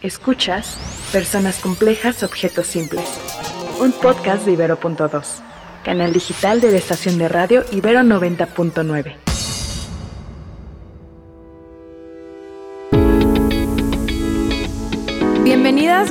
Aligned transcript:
Escuchas 0.00 0.76
Personas 1.12 1.58
Complejas, 1.58 2.22
Objetos 2.22 2.68
Simples, 2.68 3.04
un 3.80 3.90
podcast 3.90 4.44
de 4.44 4.52
Ibero.2, 4.52 5.24
canal 5.84 6.12
digital 6.12 6.60
de 6.60 6.70
la 6.70 6.78
estación 6.78 7.18
de 7.18 7.28
radio 7.28 7.64
Ibero 7.72 8.00
90.9. 8.02 9.27